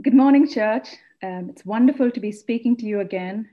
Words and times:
Good 0.00 0.14
morning, 0.14 0.48
church. 0.48 0.90
Um, 1.24 1.48
it's 1.50 1.66
wonderful 1.66 2.12
to 2.12 2.20
be 2.20 2.30
speaking 2.30 2.76
to 2.76 2.86
you 2.86 3.00
again. 3.00 3.48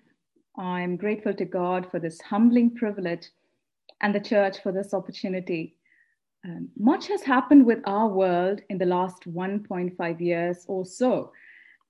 I'm 0.55 0.95
grateful 0.95 1.33
to 1.33 1.43
God 1.43 1.89
for 1.89 1.99
this 1.99 2.21
humbling 2.21 2.75
privilege 2.75 3.29
and 4.01 4.13
the 4.13 4.19
church 4.19 4.61
for 4.61 4.71
this 4.71 4.93
opportunity. 4.93 5.75
Um, 6.45 6.69
much 6.77 7.07
has 7.07 7.23
happened 7.23 7.65
with 7.65 7.79
our 7.87 8.07
world 8.07 8.61
in 8.69 8.77
the 8.77 8.85
last 8.85 9.23
1.5 9.27 10.21
years 10.21 10.65
or 10.67 10.85
so, 10.85 11.31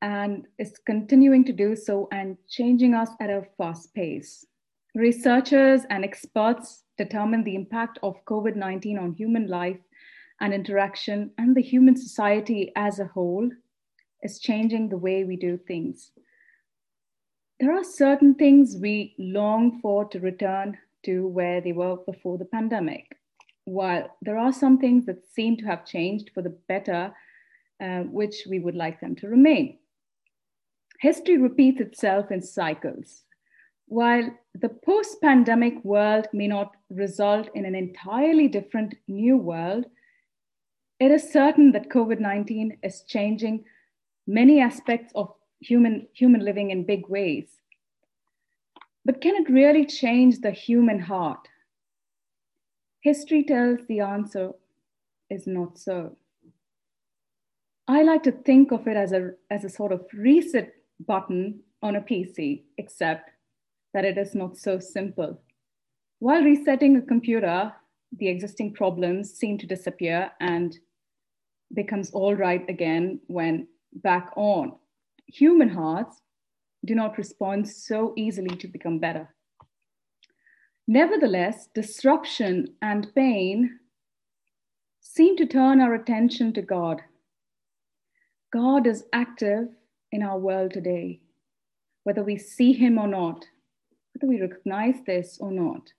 and 0.02 0.48
is 0.58 0.80
continuing 0.86 1.44
to 1.44 1.52
do 1.52 1.76
so 1.76 2.08
and 2.14 2.38
changing 2.48 2.94
us 2.94 3.10
at 3.20 3.30
a 3.30 3.44
fast 3.58 3.94
pace. 3.94 4.46
Researchers 4.96 5.82
and 5.90 6.06
experts 6.06 6.84
determine 6.98 7.44
the 7.44 7.56
impact 7.56 8.00
of 8.04 8.24
COVID 8.24 8.56
19 8.56 9.00
on 9.00 9.16
human 9.16 9.48
life 9.48 9.82
and 10.40 10.54
interaction 10.54 11.32
and 11.38 11.58
the 11.58 11.62
human 11.62 11.98
society 11.98 12.72
as 12.78 13.00
a 13.00 13.08
whole 13.08 13.50
is 14.24 14.40
changing 14.40 14.90
the 14.90 14.98
way 14.98 15.24
we 15.24 15.36
do 15.36 15.58
things. 15.58 16.12
There 17.60 17.74
are 17.74 17.84
certain 17.84 18.36
things 18.36 18.76
we 18.76 19.16
long 19.18 19.80
for 19.82 20.06
to 20.06 20.20
return 20.20 20.78
to 21.06 21.28
where 21.28 21.62
they 21.62 21.72
were 21.72 21.98
before 21.98 22.38
the 22.38 22.46
pandemic, 22.46 23.18
while 23.66 24.10
there 24.22 24.38
are 24.38 24.52
some 24.52 24.78
things 24.78 25.06
that 25.06 25.26
seem 25.32 25.56
to 25.58 25.66
have 25.66 25.86
changed 25.86 26.32
for 26.34 26.42
the 26.42 26.58
better, 26.68 27.14
uh, 27.82 28.02
which 28.02 28.44
we 28.50 28.60
would 28.60 28.76
like 28.76 29.00
them 29.00 29.16
to 29.18 29.30
remain. 29.30 29.78
History 31.00 31.38
repeats 31.38 31.82
itself 31.82 32.32
in 32.32 32.42
cycles. 32.42 33.24
While 33.88 34.32
the 34.56 34.70
post 34.70 35.22
pandemic 35.22 35.84
world 35.86 36.28
may 36.34 36.48
not 36.48 36.76
result 36.90 37.50
in 37.54 37.66
an 37.66 37.76
entirely 37.76 38.48
different 38.48 38.96
new 39.08 39.38
world, 39.38 39.86
it 41.00 41.12
is 41.12 41.32
certain 41.32 41.72
that 41.74 41.90
COVID 41.90 42.20
19 42.20 42.78
is 42.82 43.04
changing 43.04 43.64
many 44.28 44.62
aspects 44.62 45.12
of 45.16 45.34
human, 45.60 46.08
human 46.14 46.44
living 46.44 46.72
in 46.72 46.86
big 46.86 47.08
ways. 47.08 47.62
But 49.04 49.22
can 49.22 49.36
it 49.36 49.50
really 49.50 49.86
change 49.86 50.40
the 50.40 50.52
human 50.52 51.00
heart? 51.00 51.48
History 53.02 53.44
tells 53.44 53.80
the 53.88 54.00
answer 54.00 54.52
is 55.30 55.46
not 55.46 55.78
so. 55.78 56.18
I 57.88 58.02
like 58.02 58.24
to 58.24 58.32
think 58.32 58.72
of 58.72 58.88
it 58.88 58.98
as 58.98 59.12
a, 59.12 59.32
as 59.52 59.64
a 59.64 59.70
sort 59.70 59.92
of 59.92 60.06
reset 60.12 60.74
button 61.06 61.60
on 61.84 61.98
a 61.98 62.02
PC, 62.02 62.64
except 62.80 63.30
that 63.94 64.06
it 64.06 64.18
is 64.18 64.34
not 64.34 64.58
so 64.58 64.80
simple. 64.80 65.40
While 66.18 66.42
resetting 66.44 66.98
a 66.98 67.02
computer, 67.02 67.72
the 68.18 68.28
existing 68.28 68.74
problems 68.74 69.32
seem 69.32 69.60
to 69.60 69.68
disappear 69.68 70.32
and 70.40 70.76
becomes 71.74 72.10
all 72.12 72.34
right 72.36 72.68
again 72.70 73.20
when 73.28 73.68
back 73.96 74.32
on. 74.36 74.74
Human 75.28 75.70
hearts 75.70 76.22
do 76.86 76.96
not 76.96 77.18
respond 77.18 77.68
so 77.68 78.14
easily 78.16 78.56
to 78.58 78.68
become 78.68 79.00
better. 79.00 79.34
Nevertheless, 80.88 81.68
disruption 81.74 82.76
and 82.82 83.14
pain 83.16 83.80
seem 85.00 85.36
to 85.38 85.46
turn 85.46 85.82
our 85.82 85.96
attention 85.96 86.54
to 86.54 86.62
God. 86.62 87.02
God 88.54 88.86
is 88.86 89.06
active 89.12 89.70
in 90.12 90.22
our 90.22 90.38
world 90.38 90.72
today, 90.72 91.22
whether 92.04 92.24
we 92.24 92.38
see 92.38 92.72
Him 92.74 93.00
or 93.00 93.08
not, 93.08 93.46
whether 94.14 94.28
we 94.28 94.40
recognize 94.40 94.96
this 95.06 95.38
or 95.40 95.52
not. 95.52 95.92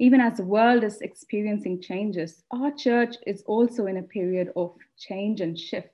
Even 0.00 0.20
as 0.20 0.36
the 0.36 0.44
world 0.44 0.84
is 0.84 1.00
experiencing 1.00 1.80
changes, 1.80 2.44
our 2.50 2.72
church 2.72 3.16
is 3.26 3.42
also 3.46 3.86
in 3.86 3.96
a 3.96 4.02
period 4.02 4.52
of 4.54 4.74
change 4.96 5.40
and 5.40 5.58
shift 5.58 5.88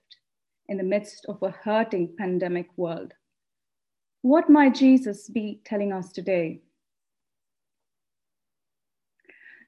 in 0.68 0.76
the 0.76 0.82
midst 0.82 1.26
of 1.26 1.42
a 1.42 1.50
hurting 1.50 2.14
pandemic 2.16 2.68
world. 2.76 3.12
What 4.22 4.48
might 4.48 4.74
Jesus 4.74 5.28
be 5.28 5.60
telling 5.64 5.92
us 5.92 6.10
today? 6.10 6.60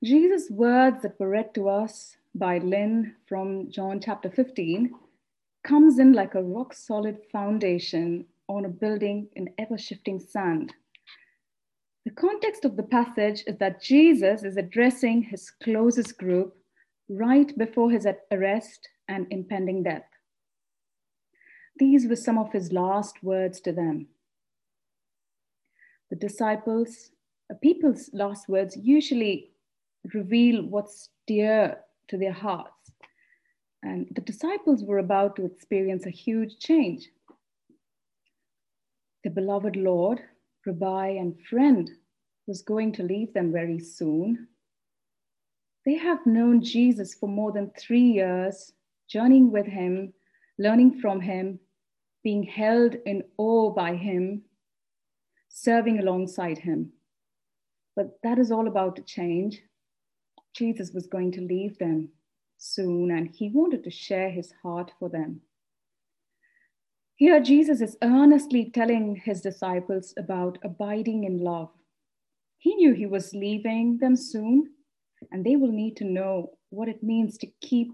Jesus' 0.02 0.50
words 0.50 1.02
that 1.02 1.18
were 1.18 1.28
read 1.28 1.54
to 1.54 1.68
us 1.68 2.16
by 2.34 2.58
Lynn 2.58 3.14
from 3.26 3.70
John 3.70 4.00
chapter 4.00 4.30
15 4.30 4.94
comes 5.64 5.98
in 5.98 6.12
like 6.12 6.34
a 6.34 6.42
rock 6.42 6.74
solid 6.74 7.18
foundation 7.32 8.24
on 8.48 8.64
a 8.64 8.68
building 8.68 9.28
in 9.36 9.50
ever 9.58 9.76
shifting 9.76 10.20
sand. 10.20 10.72
The 12.04 12.12
context 12.12 12.64
of 12.64 12.76
the 12.76 12.84
passage 12.84 13.42
is 13.46 13.56
that 13.58 13.82
Jesus 13.82 14.44
is 14.44 14.56
addressing 14.56 15.22
his 15.22 15.50
closest 15.50 16.16
group 16.18 16.54
right 17.08 17.56
before 17.58 17.90
his 17.90 18.06
arrest 18.30 18.88
and 19.08 19.26
impending 19.30 19.82
death. 19.82 20.04
These 21.78 22.06
were 22.08 22.16
some 22.16 22.38
of 22.38 22.52
his 22.52 22.72
last 22.72 23.22
words 23.22 23.60
to 23.60 23.72
them. 23.72 24.06
The 26.10 26.16
disciples, 26.16 27.10
uh, 27.50 27.54
people's 27.62 28.10
last 28.12 28.48
words 28.48 28.76
usually 28.76 29.50
reveal 30.14 30.62
what's 30.62 31.10
dear 31.26 31.78
to 32.08 32.16
their 32.16 32.32
hearts. 32.32 32.70
And 33.82 34.08
the 34.14 34.20
disciples 34.20 34.84
were 34.84 34.98
about 34.98 35.36
to 35.36 35.44
experience 35.44 36.06
a 36.06 36.10
huge 36.10 36.58
change. 36.58 37.08
The 39.24 39.30
beloved 39.30 39.76
Lord, 39.76 40.20
Rabbi, 40.64 41.08
and 41.08 41.34
friend 41.50 41.90
was 42.46 42.62
going 42.62 42.92
to 42.92 43.02
leave 43.02 43.34
them 43.34 43.52
very 43.52 43.80
soon. 43.80 44.48
They 45.84 45.94
have 45.94 46.24
known 46.26 46.62
Jesus 46.62 47.14
for 47.14 47.28
more 47.28 47.52
than 47.52 47.70
three 47.78 48.00
years, 48.00 48.72
journeying 49.08 49.52
with 49.52 49.66
him, 49.66 50.12
learning 50.58 51.00
from 51.00 51.20
him, 51.20 51.60
being 52.26 52.42
held 52.42 52.96
in 53.06 53.22
awe 53.38 53.70
by 53.70 53.94
him, 53.94 54.42
serving 55.48 56.00
alongside 56.00 56.58
him. 56.58 56.90
But 57.94 58.18
that 58.24 58.40
is 58.40 58.50
all 58.50 58.66
about 58.66 58.96
to 58.96 59.02
change. 59.02 59.62
Jesus 60.52 60.90
was 60.92 61.06
going 61.06 61.30
to 61.30 61.40
leave 61.40 61.78
them 61.78 62.08
soon, 62.58 63.12
and 63.12 63.28
he 63.32 63.48
wanted 63.54 63.84
to 63.84 63.92
share 63.92 64.28
his 64.28 64.52
heart 64.60 64.90
for 64.98 65.08
them. 65.08 65.40
Here, 67.14 67.40
Jesus 67.40 67.80
is 67.80 67.96
earnestly 68.02 68.72
telling 68.74 69.22
his 69.24 69.40
disciples 69.40 70.12
about 70.18 70.58
abiding 70.64 71.22
in 71.22 71.38
love. 71.44 71.70
He 72.58 72.74
knew 72.74 72.92
he 72.92 73.06
was 73.06 73.34
leaving 73.34 73.98
them 73.98 74.16
soon, 74.16 74.72
and 75.30 75.46
they 75.46 75.54
will 75.54 75.70
need 75.70 75.96
to 75.98 76.04
know 76.04 76.58
what 76.70 76.88
it 76.88 77.04
means 77.04 77.38
to 77.38 77.46
keep 77.60 77.92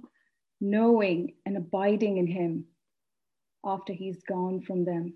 knowing 0.59 1.35
and 1.45 1.59
abiding 1.59 2.17
in 2.17 2.27
him 2.27 2.65
after 3.65 3.93
he's 3.93 4.23
gone 4.23 4.61
from 4.61 4.85
them. 4.85 5.15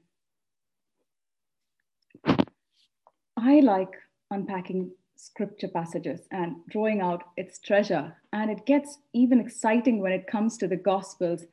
I 3.37 3.61
like 3.61 3.93
unpacking 4.31 4.93
scripture 5.17 5.69
passages 5.69 6.21
and 6.31 6.57
drawing 6.69 7.01
out 7.01 7.25
its 7.37 7.59
treasure. 7.59 8.17
And 8.33 8.51
it 8.51 8.67
gets 8.67 8.99
even 9.13 9.41
exciting 9.41 10.01
when 10.01 10.13
it 10.13 10.27
comes 10.27 10.57
to 10.59 10.69
the 10.69 10.77
Gospels 10.77 11.45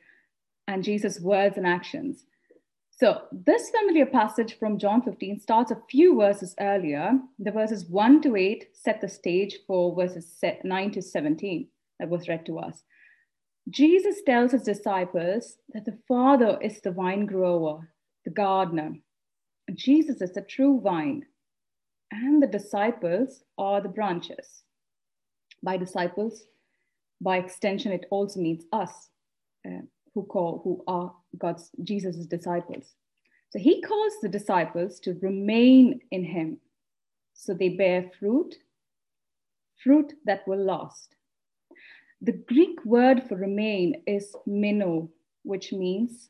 and 0.68 0.84
Jesus' 0.84 1.20
words 1.20 1.58
and 1.58 1.68
actions. 1.68 2.26
So, 2.92 3.24
this 3.32 3.72
familiar 3.72 4.06
passage 4.06 4.58
from 4.60 4.78
John 4.78 5.02
15 5.02 5.40
starts 5.40 5.72
a 5.72 5.82
few 5.90 6.16
verses 6.16 6.54
earlier. 6.60 7.20
The 7.40 7.52
verses 7.52 7.86
1 7.90 8.22
to 8.22 8.36
8 8.36 8.68
set 8.74 9.02
the 9.02 9.10
stage 9.10 9.58
for 9.66 9.96
verses 9.96 10.40
9 10.64 10.92
to 10.92 11.02
17 11.02 11.68
that 12.00 12.10
was 12.10 12.28
read 12.28 12.46
to 12.46 12.60
us. 12.60 12.84
Jesus 13.70 14.22
tells 14.26 14.52
his 14.52 14.64
disciples 14.64 15.58
that 15.74 15.86
the 15.86 15.98
Father 16.08 16.58
is 16.62 16.82
the 16.82 16.92
vine 16.92 17.26
grower, 17.26 17.90
the 18.26 18.32
gardener. 18.32 18.96
Jesus 19.74 20.22
is 20.22 20.34
the 20.34 20.42
true 20.42 20.82
vine, 20.82 21.26
and 22.12 22.44
the 22.44 22.48
disciples 22.48 23.44
are 23.58 23.80
the 23.80 23.90
branches. 23.90 24.64
By 25.64 25.78
disciples, 25.78 26.44
by 27.22 27.38
extension, 27.38 27.94
it 27.94 28.06
also 28.12 28.42
means 28.42 28.66
us, 28.74 29.10
uh, 29.66 29.82
who 30.14 30.24
call 30.24 30.62
who 30.64 30.84
are 30.88 31.14
God's 31.38 31.72
Jesus' 31.84 32.26
disciples. 32.26 32.96
So 33.52 33.60
he 33.60 33.82
calls 33.82 34.14
the 34.22 34.30
disciples 34.30 35.00
to 35.02 35.18
remain 35.22 36.02
in 36.12 36.26
him, 36.26 36.58
so 37.34 37.54
they 37.54 37.70
bear 37.70 38.12
fruit, 38.20 38.56
fruit 39.82 40.14
that 40.26 40.46
will 40.48 40.64
last. 40.64 41.16
The 42.24 42.32
Greek 42.48 42.86
word 42.86 43.22
for 43.28 43.36
remain 43.36 44.02
is 44.08 44.34
meno, 44.46 45.10
which 45.44 45.74
means 45.74 46.30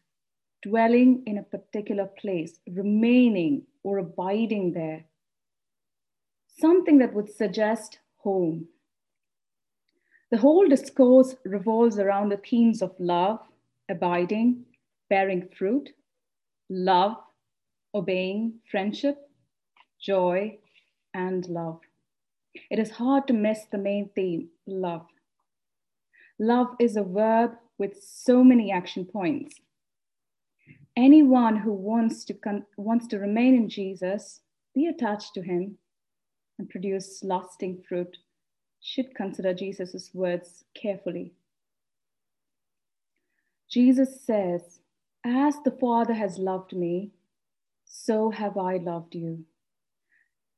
dwelling 0.63 1.21
in 1.27 1.37
a 1.37 1.43
particular 1.43 2.07
place, 2.19 2.59
remaining 2.67 3.67
or 3.83 3.99
abiding 3.99 4.73
there. 4.73 5.05
Something 6.47 6.97
that 6.97 7.13
would 7.13 7.29
suggest 7.29 7.99
home. 8.17 8.69
The 10.31 10.39
whole 10.39 10.67
discourse 10.67 11.35
revolves 11.45 11.99
around 11.99 12.29
the 12.29 12.37
themes 12.37 12.81
of 12.81 12.95
love, 12.97 13.39
abiding, 13.87 14.65
bearing 15.11 15.47
fruit, 15.55 15.91
love, 16.71 17.17
obeying, 17.93 18.55
friendship, 18.71 19.29
joy, 20.01 20.57
and 21.13 21.47
love. 21.49 21.81
It 22.71 22.79
is 22.79 22.89
hard 22.89 23.27
to 23.27 23.33
miss 23.33 23.65
the 23.71 23.77
main 23.77 24.09
theme 24.15 24.49
love. 24.65 25.05
Love 26.43 26.75
is 26.79 26.97
a 26.97 27.03
verb 27.03 27.51
with 27.79 27.93
so 28.03 28.43
many 28.43 28.71
action 28.71 29.05
points. 29.05 29.55
anyone 30.97 31.57
who 31.57 31.73
wants 31.73 32.25
to, 32.25 32.35
con- 32.35 32.65
wants 32.77 33.07
to 33.07 33.19
remain 33.19 33.55
in 33.55 33.69
Jesus, 33.69 34.41
be 34.75 34.87
attached 34.87 35.33
to 35.35 35.43
him, 35.43 35.77
and 36.59 36.69
produce 36.69 37.23
lasting 37.23 37.83
fruit 37.89 38.17
should 38.81 39.15
consider 39.15 39.53
Jesus' 39.53 40.11
words 40.13 40.65
carefully. 40.75 41.33
Jesus 43.69 44.21
says, 44.25 44.79
As 45.25 45.55
the 45.65 45.71
Father 45.81 46.13
has 46.13 46.37
loved 46.39 46.73
me, 46.75 47.11
so 47.85 48.31
have 48.31 48.57
I 48.57 48.77
loved 48.77 49.15
you. 49.15 49.45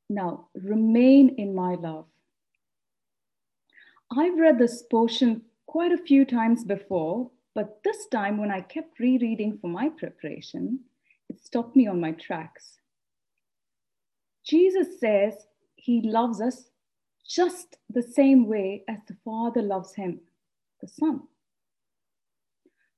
Now 0.10 0.50
remain 0.56 1.36
in 1.38 1.56
my 1.56 1.76
love. 1.76 2.06
I've 4.12 4.40
read 4.40 4.60
this 4.60 4.84
portion 4.84 5.44
quite 5.68 5.92
a 5.92 5.98
few 5.98 6.26
times 6.26 6.64
before, 6.64 7.32
but 7.54 7.80
this 7.84 8.08
time 8.08 8.38
when 8.38 8.52
I 8.52 8.62
kept 8.62 9.00
rereading 9.00 9.58
for 9.60 9.68
my 9.68 9.90
preparation, 9.90 10.82
it 11.30 11.40
stopped 11.40 11.76
me 11.76 11.88
on 11.88 12.00
my 12.00 12.12
tracks. 12.12 12.80
Jesus 14.46 15.00
says 15.00 15.48
he 15.76 16.02
loves 16.02 16.40
us 16.40 16.70
just 17.28 17.78
the 17.90 18.04
same 18.04 18.48
way 18.48 18.84
as 18.88 19.00
the 19.08 19.16
Father 19.26 19.62
loves 19.62 19.96
him, 19.96 20.20
the 20.82 20.88
Son. 20.88 21.22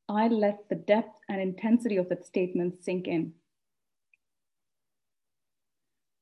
I 0.10 0.28
let 0.28 0.70
the 0.70 0.76
depth 0.76 1.20
and 1.30 1.42
intensity 1.42 1.98
of 1.98 2.10
that 2.10 2.26
statement 2.26 2.84
sink 2.84 3.08
in. 3.08 3.34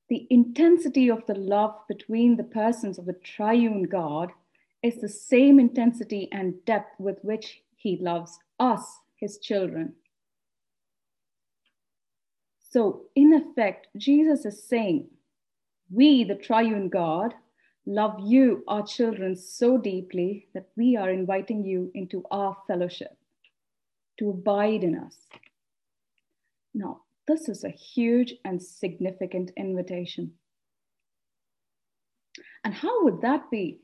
The 0.09 0.27
intensity 0.29 1.09
of 1.09 1.25
the 1.25 1.35
love 1.35 1.75
between 1.87 2.37
the 2.37 2.43
persons 2.43 2.99
of 2.99 3.05
the 3.05 3.13
triune 3.13 3.83
God 3.83 4.31
is 4.85 5.01
the 5.01 5.09
same 5.09 5.59
intensity 5.59 6.29
and 6.31 6.63
depth 6.63 6.99
with 6.99 7.17
which 7.23 7.63
he 7.75 7.97
loves 7.99 8.37
us, 8.59 8.99
his 9.19 9.39
children. 9.39 9.93
So, 12.69 13.05
in 13.15 13.33
effect, 13.33 13.87
Jesus 13.97 14.45
is 14.45 14.61
saying, 14.63 15.07
We, 15.89 16.23
the 16.23 16.35
triune 16.35 16.89
God, 16.89 17.33
love 17.87 18.19
you, 18.19 18.63
our 18.67 18.85
children, 18.85 19.35
so 19.35 19.79
deeply 19.79 20.49
that 20.53 20.67
we 20.77 20.95
are 20.95 21.09
inviting 21.09 21.65
you 21.65 21.89
into 21.95 22.23
our 22.29 22.55
fellowship 22.67 23.17
to 24.19 24.29
abide 24.29 24.83
in 24.83 24.95
us. 24.99 25.15
Now, 26.75 27.01
this 27.27 27.49
is 27.49 27.63
a 27.63 27.69
huge 27.69 28.35
and 28.43 28.61
significant 28.61 29.51
invitation. 29.57 30.33
And 32.63 32.73
how 32.73 33.03
would 33.03 33.21
that 33.21 33.49
be? 33.49 33.79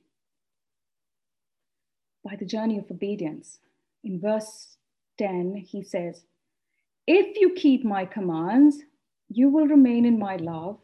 By 2.23 2.35
the 2.35 2.45
journey 2.45 2.77
of 2.77 2.91
obedience. 2.91 3.59
In 4.03 4.19
verse 4.19 4.77
10, 5.17 5.55
he 5.67 5.83
says, 5.83 6.23
If 7.07 7.39
you 7.39 7.53
keep 7.53 7.83
my 7.83 8.05
commands, 8.05 8.77
you 9.29 9.49
will 9.49 9.67
remain 9.67 10.05
in 10.05 10.19
my 10.19 10.35
love 10.35 10.79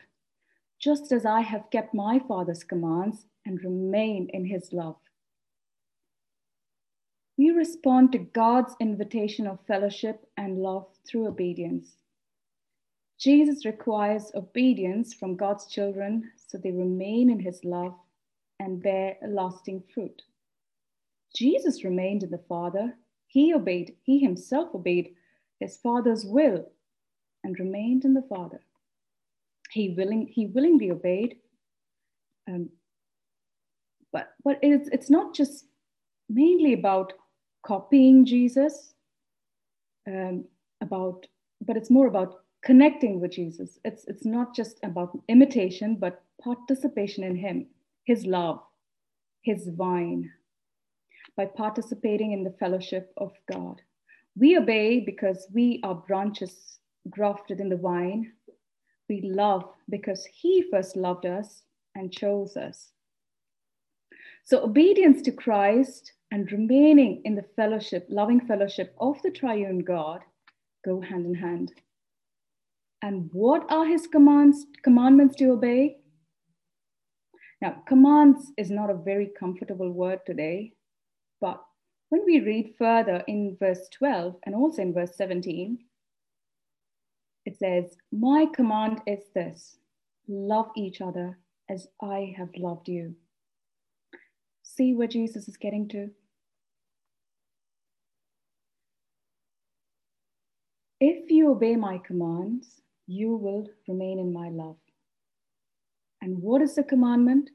just 0.80 1.12
as 1.12 1.26
I 1.26 1.42
have 1.42 1.70
kept 1.72 1.94
my 1.94 2.20
Father's 2.20 2.64
commands 2.64 3.26
and 3.46 3.64
remain 3.64 4.30
in 4.32 4.46
his 4.46 4.72
love. 4.72 4.98
We 7.38 7.52
respond 7.52 8.12
to 8.12 8.20
God's 8.20 8.76
invitation 8.80 9.48
of 9.48 9.66
fellowship 9.68 10.28
and 10.38 10.60
love 10.60 10.88
through 11.08 11.28
obedience. 11.28 11.98
Jesus 13.20 13.66
requires 13.66 14.32
obedience 14.36 15.14
from 15.14 15.36
God's 15.36 15.68
children 15.68 16.32
so 16.36 16.58
they 16.58 16.72
remain 16.72 17.30
in 17.30 17.40
his 17.40 17.64
love 17.64 17.96
and 18.60 18.82
bear 18.82 19.18
lasting 19.28 19.84
fruit. 19.94 20.24
Jesus 21.36 21.84
remained 21.84 22.24
in 22.24 22.32
the 22.32 22.44
Father. 22.50 22.94
He 23.28 23.54
obeyed, 23.54 23.96
he 24.04 24.20
himself 24.20 24.74
obeyed 24.74 25.16
his 25.60 25.78
Father's 25.78 26.26
will 26.26 26.72
and 27.44 27.60
remained 27.60 28.06
in 28.06 28.14
the 28.14 28.26
Father. 28.30 28.62
He 29.72 29.90
willing 29.90 30.28
he 30.28 30.48
willingly 30.48 30.92
obeyed. 30.92 31.38
Um, 32.48 32.70
but 34.12 34.34
but 34.44 34.60
it's 34.62 34.90
it's 34.90 35.10
not 35.10 35.36
just 35.36 35.66
mainly 36.30 36.74
about 36.74 37.14
copying 37.66 38.26
jesus 38.26 38.94
um, 40.08 40.46
about 40.82 41.26
but 41.62 41.76
it's 41.78 41.90
more 41.90 42.08
about 42.08 42.42
connecting 42.64 43.20
with 43.20 43.32
jesus. 43.32 43.80
It's 43.84 44.06
it's 44.06 44.26
not 44.26 44.56
just 44.56 44.80
about 44.84 45.18
imitation 45.28 45.96
but 45.96 46.24
participation 46.42 47.24
in 47.24 47.36
him 47.36 47.68
his 48.06 48.26
love 48.26 48.62
his 49.42 49.70
vine 49.70 50.32
by 51.38 51.46
participating 51.46 52.34
in 52.34 52.44
the 52.44 52.56
fellowship 52.60 53.14
of 53.18 53.32
god 53.52 53.82
we 54.36 54.58
obey 54.58 55.00
because 55.00 55.48
we 55.54 55.80
are 55.84 55.96
branches 55.96 56.80
grafted 57.10 57.60
in 57.62 57.70
the 57.70 57.78
vine 57.78 58.32
we 59.10 59.22
love 59.22 59.64
because 59.90 60.26
he 60.26 60.66
first 60.70 60.96
loved 60.98 61.26
us 61.26 61.64
and 61.96 62.12
chose 62.12 62.58
us. 62.58 62.92
So, 64.44 64.64
obedience 64.64 65.22
to 65.24 65.32
Christ 65.32 66.14
and 66.32 66.52
remaining 66.52 67.22
in 67.26 67.36
the 67.36 67.46
fellowship, 67.56 68.06
loving 68.10 68.42
fellowship 68.42 68.96
of 69.00 69.22
the 69.24 69.32
triune 69.32 69.80
God 69.80 70.22
go 70.86 71.02
hand 71.02 71.26
in 71.26 71.34
hand. 71.34 71.72
And 73.02 73.30
what 73.32 73.70
are 73.70 73.86
his 73.86 74.08
commands, 74.08 74.66
commandments 74.84 75.36
to 75.38 75.52
obey? 75.52 75.98
Now, 77.62 77.84
commands 77.88 78.52
is 78.58 78.70
not 78.70 78.90
a 78.90 78.96
very 78.96 79.32
comfortable 79.40 79.92
word 79.92 80.20
today, 80.26 80.74
when 82.10 82.24
we 82.26 82.40
read 82.40 82.76
further 82.78 83.24
in 83.28 83.58
verse 83.60 83.88
12 83.98 84.36
and 84.46 84.56
also 84.56 84.82
in 84.82 84.94
verse 84.94 85.16
17, 85.16 85.80
it 87.46 87.58
says, 87.58 87.96
My 88.12 88.46
command 88.54 89.02
is 89.08 89.24
this 89.34 89.78
love 90.28 90.70
each 90.76 91.02
other 91.02 91.38
as 91.70 91.88
I 92.02 92.34
have 92.38 92.50
loved 92.58 92.88
you. 92.88 93.16
See 94.64 94.94
where 94.94 95.08
Jesus 95.08 95.48
is 95.48 95.58
getting 95.58 95.88
to? 95.90 96.10
If 101.00 101.30
you 101.30 101.52
obey 101.52 101.76
my 101.76 102.00
commands, 102.00 102.82
you 103.06 103.36
will 103.36 103.68
remain 103.88 104.20
in 104.20 104.34
my 104.34 104.50
love. 104.50 104.78
And 106.22 106.42
what 106.42 106.62
is 106.62 106.76
the 106.76 106.84
commandment? 106.84 107.50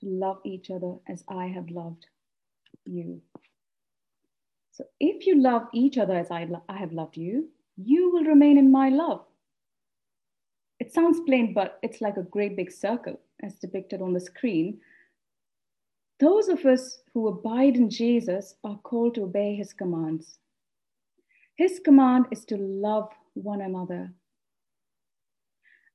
To 0.00 0.06
love 0.06 0.38
each 0.44 0.70
other 0.70 0.96
as 1.08 1.24
I 1.28 1.46
have 1.46 1.70
loved 1.70 2.06
you. 2.84 3.20
So 4.72 4.84
if 5.00 5.26
you 5.26 5.40
love 5.40 5.66
each 5.72 5.98
other 5.98 6.16
as 6.16 6.30
I, 6.30 6.48
I 6.68 6.78
have 6.78 6.92
loved 6.92 7.16
you, 7.16 7.48
you 7.76 8.10
will 8.10 8.24
remain 8.24 8.58
in 8.58 8.70
my 8.70 8.88
love. 8.88 9.24
It 10.80 10.92
sounds 10.92 11.20
plain, 11.26 11.52
but 11.54 11.78
it's 11.82 12.00
like 12.00 12.16
a 12.16 12.22
great 12.22 12.56
big 12.56 12.72
circle 12.72 13.20
as 13.42 13.54
depicted 13.56 14.02
on 14.02 14.12
the 14.12 14.20
screen. 14.20 14.80
Those 16.20 16.48
of 16.48 16.64
us 16.64 16.98
who 17.12 17.28
abide 17.28 17.76
in 17.76 17.90
Jesus 17.90 18.54
are 18.64 18.78
called 18.78 19.14
to 19.16 19.24
obey 19.24 19.54
his 19.54 19.72
commands. 19.72 20.38
His 21.56 21.80
command 21.84 22.26
is 22.30 22.44
to 22.46 22.56
love 22.56 23.10
one 23.34 23.60
another. 23.60 24.12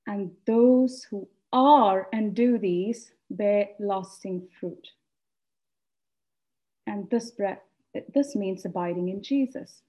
And 0.06 0.32
those 0.46 1.04
who 1.10 1.28
are 1.52 2.08
and 2.14 2.36
do 2.36 2.58
these 2.58 3.12
bear 3.30 3.70
lasting 3.80 4.48
fruit. 4.60 4.88
And 6.88 7.10
this, 7.10 7.32
breath, 7.32 7.60
this 8.16 8.36
means 8.36 8.66
abiding 8.66 9.10
in 9.10 9.22
Jesus 9.22 9.82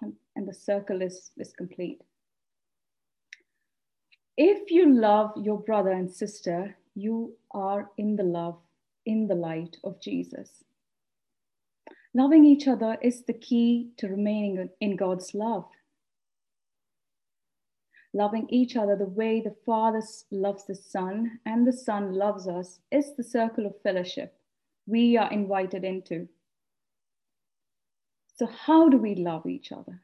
and, 0.00 0.14
and 0.36 0.48
the 0.48 0.54
circle 0.54 1.02
is, 1.02 1.32
is 1.36 1.52
complete. 1.52 2.00
If 4.36 4.70
you 4.70 4.88
love 4.88 5.32
your 5.36 5.58
brother 5.58 5.90
and 5.90 6.10
sister, 6.10 6.76
you 6.94 7.34
are 7.50 7.90
in 7.98 8.16
the 8.16 8.22
love, 8.22 8.58
in 9.04 9.26
the 9.26 9.34
light 9.34 9.76
of 9.84 10.00
Jesus. 10.00 10.64
Loving 12.14 12.44
each 12.44 12.66
other 12.66 12.96
is 13.02 13.24
the 13.24 13.34
key 13.34 13.90
to 13.98 14.08
remaining 14.08 14.70
in 14.80 14.96
God's 14.96 15.34
love. 15.34 15.66
Loving 18.14 18.46
each 18.50 18.76
other 18.76 18.96
the 18.96 19.04
way 19.04 19.40
the 19.40 19.54
Father 19.66 20.02
loves 20.30 20.64
the 20.66 20.74
Son 20.74 21.38
and 21.44 21.66
the 21.66 21.72
Son 21.72 22.14
loves 22.14 22.48
us 22.48 22.80
is 22.90 23.14
the 23.16 23.22
circle 23.22 23.66
of 23.66 23.80
fellowship 23.82 24.39
we 24.90 25.16
are 25.16 25.30
invited 25.30 25.84
into. 25.84 26.28
So, 28.36 28.46
how 28.46 28.88
do 28.88 28.96
we 28.96 29.14
love 29.14 29.46
each 29.46 29.70
other? 29.72 30.02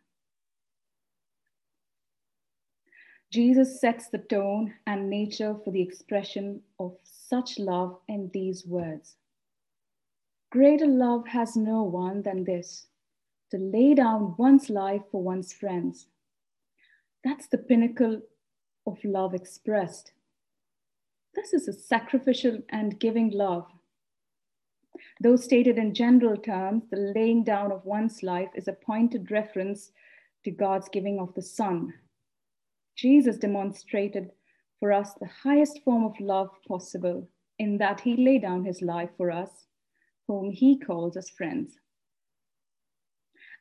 Jesus 3.33 3.81
sets 3.81 4.09
the 4.09 4.19
tone 4.19 4.75
and 4.87 5.11
nature 5.11 5.57
for 5.64 5.73
the 5.73 5.83
expression 5.83 6.61
of 6.78 6.97
such 7.02 7.59
love 7.59 7.99
in 8.09 8.31
these 8.33 8.64
words 8.66 9.16
Greater 10.50 10.87
love 10.87 11.26
has 11.26 11.57
no 11.57 11.83
one 11.83 12.23
than 12.23 12.45
this 12.45 12.87
to 13.50 13.59
lay 13.59 13.95
down 13.95 14.35
one's 14.38 14.71
life 14.71 15.02
for 15.11 15.23
one's 15.23 15.52
friends. 15.52 16.07
That's 17.25 17.49
the 17.49 17.59
pinnacle 17.59 18.23
of 18.87 19.05
love 19.05 19.35
expressed. 19.35 20.12
This 21.35 21.52
is 21.52 21.69
a 21.69 21.73
sacrificial 21.73 22.62
and 22.71 22.99
giving 22.99 23.31
love 23.31 23.66
Though 25.21 25.37
stated 25.37 25.79
in 25.79 25.95
general 25.95 26.37
terms, 26.37 26.85
the 26.91 27.13
laying 27.15 27.45
down 27.45 27.73
of 27.73 27.85
one's 27.85 28.23
life 28.23 28.51
is 28.55 28.69
a 28.69 28.73
pointed 28.73 29.31
reference 29.31 29.91
to 30.45 30.51
God's 30.51 30.89
giving 30.89 31.19
of 31.19 31.35
the 31.35 31.43
Son. 31.43 31.95
Jesus 32.97 33.39
demonstrated 33.39 34.31
for 34.79 34.93
us 34.93 35.15
the 35.15 35.31
highest 35.43 35.83
form 35.85 36.05
of 36.05 36.21
love 36.21 36.51
possible 36.69 37.29
in 37.59 37.79
that 37.79 38.01
he 38.01 38.17
laid 38.17 38.43
down 38.43 38.65
his 38.65 38.83
life 38.83 39.11
for 39.17 39.31
us, 39.31 39.67
whom 40.29 40.51
he 40.51 40.79
calls 40.79 41.17
us 41.17 41.31
friends. 41.31 41.79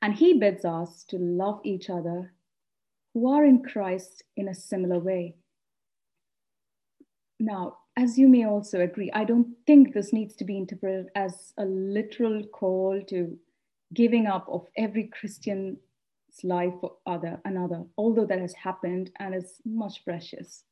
And 0.02 0.14
he 0.14 0.38
bids 0.38 0.66
us 0.66 1.06
to 1.06 1.18
love 1.18 1.62
each 1.64 1.90
other 1.90 2.34
who 3.14 3.30
are 3.30 3.46
in 3.46 3.64
Christ 3.64 4.24
in 4.36 4.50
a 4.50 4.54
similar 4.54 5.00
way. 5.00 5.36
Now, 7.40 7.78
as 7.98 8.18
you 8.18 8.28
may 8.28 8.46
also 8.46 8.82
agree, 8.82 9.10
I 9.14 9.24
don't 9.24 9.56
think 9.66 9.94
this 9.94 10.12
needs 10.12 10.36
to 10.36 10.46
be 10.46 10.58
interpreted 10.58 11.08
as 11.16 11.54
a 11.58 11.66
literal 11.66 12.44
call 12.48 13.02
to 13.08 13.38
giving 13.94 14.28
up 14.28 14.48
of 14.50 14.68
every 14.78 15.06
Christian's 15.08 15.78
life 16.44 16.74
for 16.82 16.98
other 17.06 17.40
another, 17.46 17.84
although 17.98 18.26
that 18.26 18.40
has 18.40 18.54
happened 18.54 19.12
and 19.20 19.34
is 19.34 19.62
much 19.66 20.04
precious. 20.04 20.64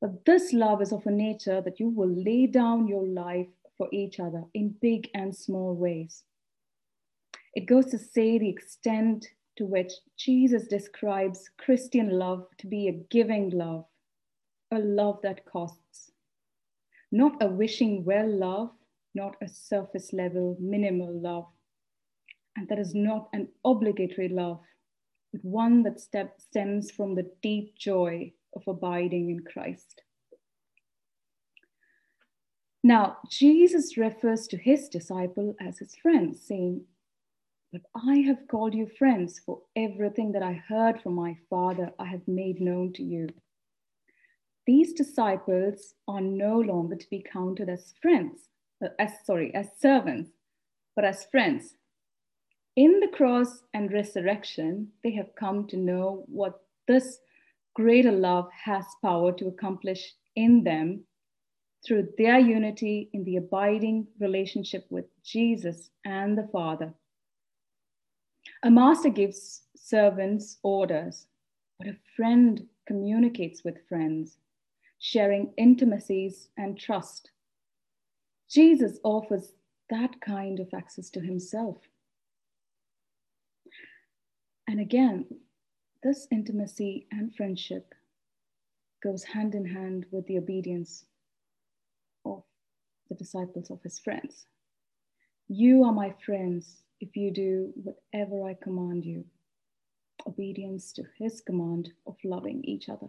But 0.00 0.24
this 0.24 0.52
love 0.52 0.80
is 0.80 0.92
of 0.92 1.06
a 1.06 1.10
nature 1.10 1.60
that 1.60 1.80
you 1.80 1.88
will 1.88 2.10
lay 2.10 2.46
down 2.46 2.86
your 2.86 3.06
life 3.06 3.48
for 3.76 3.88
each 3.90 4.20
other 4.20 4.44
in 4.54 4.76
big 4.80 5.08
and 5.14 5.34
small 5.34 5.74
ways. 5.74 6.22
It 7.54 7.66
goes 7.66 7.86
to 7.86 7.98
say 7.98 8.38
the 8.38 8.48
extent 8.48 9.26
to 9.56 9.66
which 9.66 9.92
Jesus 10.16 10.68
describes 10.68 11.50
Christian 11.58 12.10
love 12.10 12.46
to 12.58 12.66
be 12.66 12.88
a 12.88 12.92
giving 13.10 13.50
love, 13.50 13.86
a 14.72 14.78
love 14.78 15.20
that 15.22 15.44
costs. 15.46 16.12
Not 17.14 17.40
a 17.40 17.46
wishing 17.46 18.04
well 18.04 18.28
love, 18.28 18.70
not 19.14 19.36
a 19.40 19.46
surface 19.48 20.12
level 20.12 20.56
minimal 20.58 21.12
love. 21.12 21.46
And 22.56 22.68
that 22.68 22.80
is 22.80 22.92
not 22.92 23.28
an 23.32 23.46
obligatory 23.64 24.28
love, 24.28 24.58
but 25.30 25.44
one 25.44 25.84
that 25.84 26.00
step, 26.00 26.40
stems 26.40 26.90
from 26.90 27.14
the 27.14 27.30
deep 27.40 27.78
joy 27.78 28.32
of 28.56 28.66
abiding 28.66 29.30
in 29.30 29.44
Christ. 29.44 30.02
Now, 32.82 33.18
Jesus 33.30 33.96
refers 33.96 34.48
to 34.48 34.56
his 34.56 34.88
disciple 34.88 35.54
as 35.60 35.78
his 35.78 35.94
friends, 35.94 36.44
saying, 36.44 36.82
but 37.72 37.82
I 37.94 38.24
have 38.26 38.48
called 38.48 38.74
you 38.74 38.88
friends, 38.98 39.38
for 39.38 39.60
everything 39.76 40.32
that 40.32 40.42
I 40.42 40.54
heard 40.68 41.00
from 41.00 41.14
my 41.14 41.36
Father 41.48 41.92
I 41.96 42.06
have 42.06 42.26
made 42.26 42.60
known 42.60 42.92
to 42.94 43.04
you. 43.04 43.28
These 44.66 44.94
disciples 44.94 45.94
are 46.08 46.20
no 46.20 46.58
longer 46.58 46.96
to 46.96 47.10
be 47.10 47.22
counted 47.30 47.68
as 47.68 47.94
friends, 48.00 48.48
uh, 48.82 48.88
as 48.98 49.12
sorry, 49.24 49.54
as 49.54 49.68
servants, 49.78 50.30
but 50.96 51.04
as 51.04 51.26
friends. 51.26 51.76
In 52.76 53.00
the 53.00 53.08
cross 53.08 53.62
and 53.74 53.92
resurrection, 53.92 54.88
they 55.02 55.12
have 55.12 55.34
come 55.36 55.66
to 55.68 55.76
know 55.76 56.24
what 56.26 56.62
this 56.88 57.18
greater 57.74 58.12
love 58.12 58.48
has 58.64 58.84
power 59.02 59.32
to 59.32 59.48
accomplish 59.48 60.14
in 60.34 60.64
them 60.64 61.04
through 61.86 62.08
their 62.16 62.38
unity 62.38 63.10
in 63.12 63.24
the 63.24 63.36
abiding 63.36 64.06
relationship 64.18 64.86
with 64.90 65.04
Jesus 65.22 65.90
and 66.04 66.38
the 66.38 66.48
Father. 66.50 66.94
A 68.62 68.70
master 68.70 69.10
gives 69.10 69.62
servants 69.76 70.56
orders, 70.62 71.26
but 71.78 71.88
a 71.88 71.96
friend 72.16 72.66
communicates 72.86 73.62
with 73.62 73.86
friends, 73.88 74.38
sharing 75.04 75.52
intimacies 75.58 76.48
and 76.56 76.78
trust. 76.80 77.30
Jesus 78.48 78.98
offers 79.04 79.52
that 79.90 80.18
kind 80.22 80.60
of 80.60 80.68
access 80.74 81.10
to 81.10 81.20
himself. 81.20 81.76
And 84.66 84.80
again, 84.80 85.26
this 86.02 86.26
intimacy 86.32 87.06
and 87.12 87.36
friendship 87.36 87.92
goes 89.02 89.24
hand 89.24 89.54
in 89.54 89.66
hand 89.66 90.06
with 90.10 90.26
the 90.26 90.38
obedience 90.38 91.04
of 92.24 92.42
the 93.10 93.14
disciples 93.14 93.70
of 93.70 93.82
his 93.82 93.98
friends. 93.98 94.46
You 95.48 95.84
are 95.84 95.92
my 95.92 96.14
friends 96.24 96.82
if 97.00 97.14
you 97.14 97.30
do 97.30 97.74
whatever 97.74 98.48
I 98.48 98.54
command 98.54 99.04
you, 99.04 99.26
obedience 100.26 100.94
to 100.94 101.02
his 101.18 101.42
command 101.42 101.90
of 102.06 102.16
loving 102.24 102.64
each 102.64 102.88
other. 102.88 103.08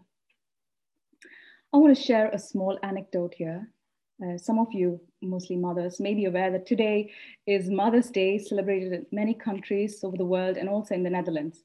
I 1.73 1.77
want 1.77 1.95
to 1.95 2.01
share 2.01 2.29
a 2.29 2.39
small 2.39 2.79
anecdote 2.83 3.33
here. 3.35 3.69
Uh, 4.23 4.37
some 4.37 4.59
of 4.59 4.67
you, 4.71 5.01
mostly 5.21 5.57
mothers, 5.57 5.99
may 5.99 6.13
be 6.13 6.25
aware 6.25 6.51
that 6.51 6.65
today 6.65 7.11
is 7.47 7.69
Mother's 7.69 8.09
Day, 8.09 8.37
celebrated 8.37 8.93
in 8.93 9.05
many 9.11 9.33
countries 9.33 10.01
over 10.03 10.15
the 10.15 10.25
world 10.25 10.55
and 10.55 10.69
also 10.69 10.95
in 10.95 11.03
the 11.03 11.09
Netherlands. 11.09 11.63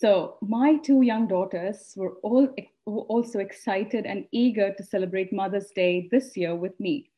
So, 0.00 0.38
my 0.42 0.76
two 0.78 1.02
young 1.02 1.28
daughters 1.28 1.94
were 1.96 2.14
all 2.22 2.48
were 2.84 3.02
also 3.02 3.38
excited 3.38 4.06
and 4.06 4.26
eager 4.32 4.74
to 4.74 4.82
celebrate 4.82 5.32
Mother's 5.32 5.70
Day 5.74 6.08
this 6.10 6.36
year 6.36 6.54
with 6.54 6.78
me. 6.80 7.10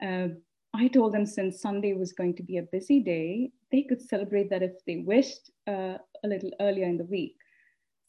Uh, 0.00 0.28
I 0.72 0.88
told 0.88 1.12
them 1.12 1.26
since 1.26 1.60
Sunday 1.60 1.94
was 1.94 2.12
going 2.12 2.36
to 2.36 2.42
be 2.42 2.58
a 2.58 2.62
busy 2.62 3.00
day, 3.00 3.50
they 3.72 3.82
could 3.82 4.00
celebrate 4.00 4.50
that 4.50 4.62
if 4.62 4.72
they 4.86 4.98
wished 4.98 5.50
uh, 5.66 5.98
a 6.24 6.28
little 6.28 6.50
earlier 6.60 6.86
in 6.86 6.96
the 6.96 7.04
week. 7.04 7.36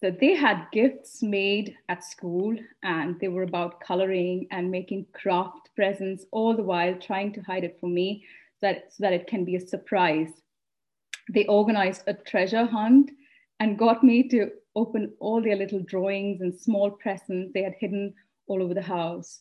So 0.04 0.12
they 0.12 0.36
had 0.36 0.68
gifts 0.74 1.24
made 1.24 1.78
at 1.88 2.04
school 2.04 2.58
and 2.84 3.18
they 3.22 3.30
were 3.30 3.44
about 3.44 3.80
coloring 3.80 4.48
and 4.52 4.70
making 4.70 5.06
craft 5.14 5.70
presents, 5.78 6.26
all 6.32 6.58
the 6.58 6.62
while 6.62 6.96
trying 6.96 7.32
to 7.32 7.42
hide 7.44 7.64
it 7.64 7.78
from 7.80 7.94
me 7.94 8.26
so 8.60 8.68
that, 8.68 8.92
so 8.92 9.04
that 9.04 9.14
it 9.14 9.28
can 9.28 9.46
be 9.46 9.56
a 9.56 9.62
surprise. 9.62 10.28
They 11.34 11.46
organized 11.46 12.04
a 12.06 12.16
treasure 12.16 12.66
hunt 12.66 13.12
and 13.62 13.80
got 13.80 14.04
me 14.04 14.28
to 14.28 14.50
open 14.76 15.14
all 15.22 15.42
their 15.42 15.56
little 15.56 15.80
drawings 15.80 16.42
and 16.42 16.54
small 16.54 16.92
presents 16.92 17.54
they 17.54 17.64
had 17.64 17.76
hidden 17.80 18.14
all 18.48 18.62
over 18.62 18.74
the 18.74 18.82
house. 18.82 19.40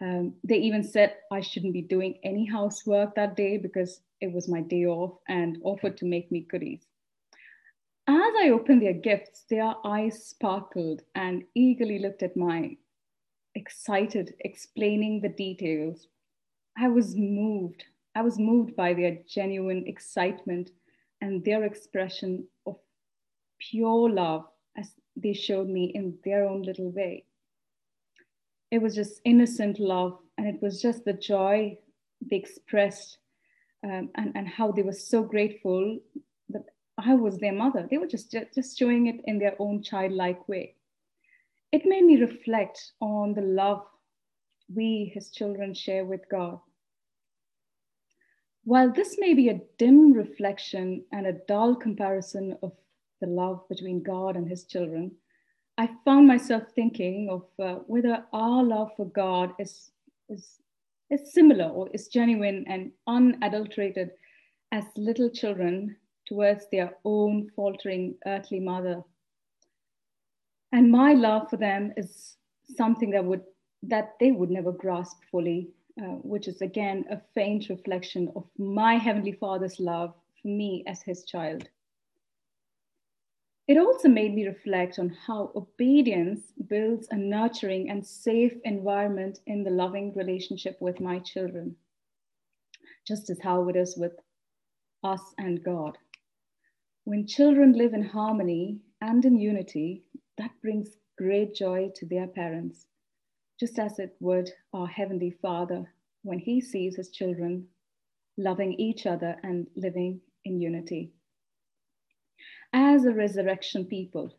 Um, 0.00 0.34
they 0.44 0.58
even 0.58 0.84
said 0.84 1.16
I 1.32 1.40
shouldn't 1.40 1.72
be 1.72 1.82
doing 1.82 2.20
any 2.22 2.46
housework 2.46 3.16
that 3.16 3.34
day 3.34 3.56
because 3.56 4.00
it 4.20 4.32
was 4.32 4.48
my 4.48 4.60
day 4.60 4.86
off 4.86 5.18
and 5.26 5.58
offered 5.64 5.96
to 5.96 6.04
make 6.04 6.30
me 6.30 6.46
goodies. 6.48 6.86
As 8.08 8.32
I 8.40 8.50
opened 8.50 8.82
their 8.82 8.94
gifts, 8.94 9.44
their 9.50 9.74
eyes 9.84 10.24
sparkled 10.24 11.02
and 11.14 11.44
eagerly 11.54 11.98
looked 11.98 12.22
at 12.22 12.36
mine, 12.36 12.78
excited, 13.54 14.34
explaining 14.40 15.20
the 15.20 15.28
details. 15.28 16.08
I 16.76 16.88
was 16.88 17.14
moved. 17.16 17.84
I 18.14 18.22
was 18.22 18.38
moved 18.38 18.74
by 18.74 18.94
their 18.94 19.18
genuine 19.28 19.84
excitement 19.86 20.70
and 21.20 21.44
their 21.44 21.64
expression 21.64 22.46
of 22.66 22.76
pure 23.58 24.08
love 24.08 24.46
as 24.76 24.90
they 25.16 25.34
showed 25.34 25.68
me 25.68 25.92
in 25.94 26.16
their 26.24 26.44
own 26.44 26.62
little 26.62 26.90
way 26.90 27.24
it 28.70 28.80
was 28.80 28.94
just 28.94 29.20
innocent 29.24 29.78
love 29.78 30.18
and 30.36 30.46
it 30.46 30.60
was 30.60 30.80
just 30.80 31.04
the 31.04 31.12
joy 31.12 31.76
they 32.20 32.36
expressed 32.36 33.18
um, 33.84 34.10
and, 34.16 34.32
and 34.34 34.48
how 34.48 34.70
they 34.72 34.82
were 34.82 34.92
so 34.92 35.22
grateful 35.22 35.98
I 36.98 37.14
was 37.14 37.38
their 37.38 37.52
mother. 37.52 37.86
They 37.88 37.98
were 37.98 38.08
just, 38.08 38.34
just 38.54 38.76
showing 38.76 39.06
it 39.06 39.20
in 39.24 39.38
their 39.38 39.54
own 39.60 39.82
childlike 39.82 40.48
way. 40.48 40.74
It 41.70 41.86
made 41.86 42.04
me 42.04 42.20
reflect 42.20 42.92
on 43.00 43.34
the 43.34 43.42
love 43.42 43.84
we, 44.74 45.10
his 45.14 45.30
children, 45.30 45.74
share 45.74 46.04
with 46.04 46.28
God. 46.28 46.58
While 48.64 48.92
this 48.92 49.16
may 49.18 49.32
be 49.32 49.48
a 49.48 49.60
dim 49.78 50.12
reflection 50.12 51.04
and 51.12 51.26
a 51.26 51.32
dull 51.46 51.76
comparison 51.76 52.58
of 52.62 52.72
the 53.20 53.28
love 53.28 53.66
between 53.68 54.02
God 54.02 54.36
and 54.36 54.48
his 54.48 54.64
children, 54.64 55.12
I 55.78 55.90
found 56.04 56.26
myself 56.26 56.64
thinking 56.74 57.28
of 57.30 57.44
uh, 57.64 57.80
whether 57.86 58.24
our 58.32 58.64
love 58.64 58.90
for 58.96 59.06
God 59.06 59.52
is, 59.58 59.92
is, 60.28 60.60
is 61.10 61.32
similar 61.32 61.66
or 61.66 61.88
is 61.94 62.08
genuine 62.08 62.64
and 62.68 62.90
unadulterated 63.06 64.10
as 64.72 64.84
little 64.96 65.30
children 65.30 65.96
towards 66.28 66.66
their 66.70 66.94
own 67.04 67.50
faltering 67.56 68.14
earthly 68.26 68.60
mother. 68.60 69.02
And 70.72 70.92
my 70.92 71.14
love 71.14 71.48
for 71.48 71.56
them 71.56 71.92
is 71.96 72.36
something 72.76 73.10
that 73.10 73.24
would 73.24 73.42
that 73.84 74.14
they 74.18 74.32
would 74.32 74.50
never 74.50 74.72
grasp 74.72 75.18
fully, 75.30 75.70
uh, 76.02 76.16
which 76.22 76.48
is 76.48 76.60
again 76.60 77.04
a 77.10 77.20
faint 77.34 77.68
reflection 77.68 78.30
of 78.34 78.44
my 78.58 78.94
heavenly 78.94 79.32
Father's 79.32 79.78
love 79.78 80.14
for 80.42 80.48
me 80.48 80.84
as 80.86 81.00
his 81.02 81.24
child. 81.24 81.68
It 83.68 83.76
also 83.76 84.08
made 84.08 84.34
me 84.34 84.46
reflect 84.46 84.98
on 84.98 85.10
how 85.10 85.52
obedience 85.54 86.52
builds 86.68 87.06
a 87.10 87.16
nurturing 87.16 87.90
and 87.90 88.04
safe 88.04 88.54
environment 88.64 89.40
in 89.46 89.62
the 89.62 89.70
loving 89.70 90.14
relationship 90.14 90.80
with 90.80 91.00
my 91.00 91.18
children, 91.18 91.76
just 93.06 93.28
as 93.30 93.38
how 93.40 93.68
it 93.68 93.76
is 93.76 93.96
with 93.96 94.18
us 95.04 95.22
and 95.38 95.62
God. 95.62 95.98
When 97.08 97.26
children 97.26 97.72
live 97.72 97.94
in 97.94 98.02
harmony 98.02 98.80
and 99.00 99.24
in 99.24 99.38
unity, 99.38 100.04
that 100.36 100.50
brings 100.60 100.98
great 101.16 101.54
joy 101.54 101.90
to 101.94 102.04
their 102.04 102.26
parents, 102.26 102.84
just 103.58 103.78
as 103.78 103.98
it 103.98 104.14
would 104.20 104.50
our 104.74 104.86
Heavenly 104.86 105.30
Father 105.30 105.90
when 106.22 106.38
He 106.38 106.60
sees 106.60 106.96
His 106.96 107.08
children 107.08 107.66
loving 108.36 108.74
each 108.74 109.06
other 109.06 109.40
and 109.42 109.68
living 109.74 110.20
in 110.44 110.60
unity. 110.60 111.14
as 112.74 113.06
a 113.06 113.14
resurrection 113.14 113.86
people, 113.86 114.30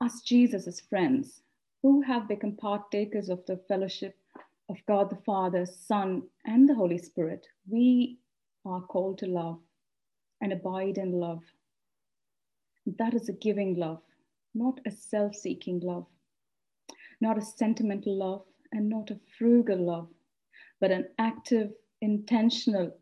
us 0.00 0.22
Jesus' 0.22 0.80
friends, 0.80 1.42
who 1.82 2.00
have 2.00 2.26
become 2.26 2.56
partakers 2.56 3.28
of 3.28 3.44
the 3.44 3.58
fellowship 3.68 4.16
of 4.70 4.78
God 4.88 5.10
the 5.10 5.22
Father, 5.26 5.66
Son, 5.66 6.22
and 6.46 6.66
the 6.66 6.74
Holy 6.74 6.96
Spirit, 6.96 7.46
we 7.68 8.18
are 8.64 8.80
called 8.80 9.18
to 9.18 9.26
love 9.26 9.60
and 10.40 10.54
abide 10.54 10.96
in 10.96 11.20
love. 11.20 11.42
That 12.86 13.14
is 13.14 13.28
a 13.28 13.32
giving 13.32 13.76
love, 13.76 14.02
not 14.54 14.80
a 14.86 14.90
self 14.90 15.34
seeking 15.34 15.80
love, 15.80 16.06
not 17.20 17.38
a 17.38 17.42
sentimental 17.42 18.16
love, 18.16 18.44
and 18.72 18.88
not 18.88 19.10
a 19.10 19.20
frugal 19.38 19.78
love, 19.78 20.08
but 20.80 20.90
an 20.90 21.06
active, 21.18 21.70
intentional, 22.02 22.94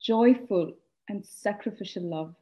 joyful, 0.00 0.72
and 1.08 1.24
sacrificial 1.24 2.02
love, 2.02 2.34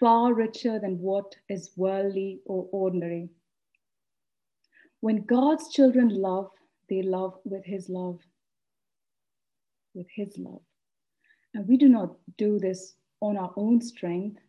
far 0.00 0.34
richer 0.34 0.78
than 0.78 0.98
what 0.98 1.34
is 1.48 1.70
worldly 1.76 2.40
or 2.46 2.68
ordinary. 2.72 3.28
When 5.00 5.24
God's 5.24 5.68
children 5.72 6.08
love, 6.08 6.50
they 6.88 7.02
love 7.02 7.34
with 7.44 7.64
His 7.64 7.88
love. 7.88 8.20
With 9.94 10.06
His 10.14 10.36
love. 10.38 10.62
And 11.54 11.68
we 11.68 11.76
do 11.76 11.88
not 11.88 12.16
do 12.36 12.58
this 12.58 12.96
on 13.20 13.36
our 13.36 13.52
own 13.56 13.80
strength, 13.80 14.40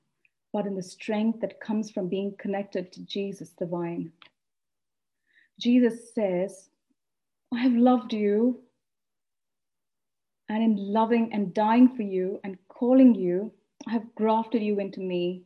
but 0.56 0.66
in 0.66 0.74
the 0.74 0.82
strength 0.82 1.42
that 1.42 1.60
comes 1.60 1.92
from 1.92 2.08
being 2.08 2.34
connected 2.40 2.90
to 2.90 3.02
Jesus 3.02 3.50
the 3.60 3.66
vine. 3.66 4.10
Jesus 5.60 6.14
says, 6.14 6.70
I 7.54 7.60
have 7.60 7.74
loved 7.74 8.14
you, 8.14 8.62
and 10.48 10.64
in 10.64 10.78
loving 10.78 11.34
and 11.34 11.54
dying 11.54 11.94
for 11.94 12.04
you 12.04 12.40
and 12.46 12.58
calling 12.70 13.14
you, 13.14 13.52
I 13.86 13.92
have 13.92 14.16
grafted 14.16 14.64
you 14.64 14.80
into 14.80 15.02
me 15.02 15.44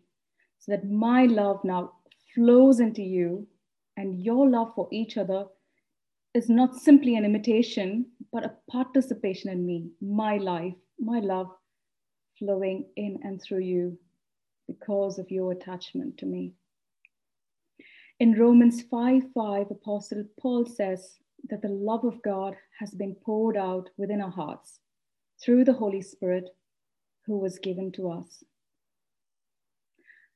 so 0.59 0.73
that 0.73 0.87
my 0.87 1.25
love 1.25 1.59
now 1.63 1.93
flows 2.35 2.79
into 2.79 3.01
you, 3.01 3.47
and 3.97 4.23
your 4.23 4.47
love 4.47 4.75
for 4.75 4.87
each 4.91 5.17
other 5.17 5.47
is 6.35 6.49
not 6.49 6.75
simply 6.75 7.15
an 7.15 7.25
imitation, 7.25 8.05
but 8.31 8.45
a 8.45 8.53
participation 8.69 9.49
in 9.49 9.65
me, 9.65 9.89
my 10.01 10.37
life, 10.37 10.75
my 10.99 11.19
love 11.19 11.49
flowing 12.37 12.85
in 12.95 13.17
and 13.23 13.41
through 13.41 13.61
you 13.61 13.97
because 14.69 15.17
of 15.17 15.31
your 15.31 15.51
attachment 15.51 16.17
to 16.19 16.25
me. 16.25 16.53
In 18.19 18.37
Romans 18.37 18.83
5 18.83 19.23
5, 19.33 19.71
Apostle 19.71 20.25
Paul 20.39 20.65
says 20.65 21.19
that 21.49 21.61
the 21.61 21.69
love 21.69 22.03
of 22.03 22.21
God 22.21 22.55
has 22.79 22.91
been 22.91 23.15
poured 23.15 23.57
out 23.57 23.89
within 23.97 24.21
our 24.21 24.31
hearts 24.31 24.79
through 25.41 25.63
the 25.63 25.73
Holy 25.73 26.01
Spirit 26.01 26.49
who 27.25 27.37
was 27.37 27.59
given 27.59 27.91
to 27.93 28.11
us. 28.11 28.43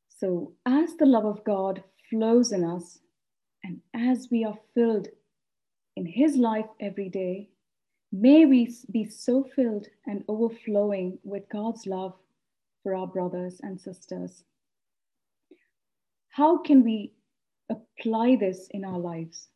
So, 0.07 0.53
as 0.65 0.95
the 0.95 1.05
love 1.05 1.25
of 1.25 1.43
God 1.43 1.83
flows 2.09 2.51
in 2.51 2.63
us, 2.63 2.99
and 3.63 3.81
as 3.93 4.29
we 4.31 4.45
are 4.45 4.57
filled 4.73 5.09
in 5.95 6.05
His 6.05 6.35
life 6.37 6.69
every 6.79 7.09
day, 7.09 7.49
may 8.11 8.45
we 8.45 8.73
be 8.91 9.05
so 9.05 9.43
filled 9.55 9.87
and 10.07 10.23
overflowing 10.27 11.19
with 11.23 11.49
God's 11.49 11.85
love 11.85 12.13
for 12.83 12.93
our 12.93 13.07
brothers 13.07 13.59
and 13.63 13.79
sisters. 13.79 14.43
How 16.29 16.57
can 16.57 16.83
we 16.83 17.13
apply 17.69 18.35
this 18.35 18.67
in 18.71 18.83
our 18.83 18.99
lives? 18.99 19.47